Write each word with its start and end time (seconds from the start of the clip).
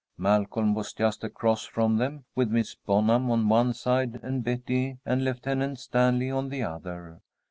Malcolm 0.17 0.73
was 0.73 0.93
just 0.93 1.23
across 1.23 1.63
from 1.63 1.97
them, 1.97 2.25
with 2.33 2.49
Miss 2.49 2.73
Bonham 2.73 3.29
on 3.29 3.47
one 3.47 3.71
side 3.71 4.19
and 4.23 4.43
Betty 4.43 4.97
and 5.05 5.23
Lieutenant 5.23 5.77
Stanley 5.77 6.31
on 6.31 6.49
the 6.49 6.63
other. 6.63 7.21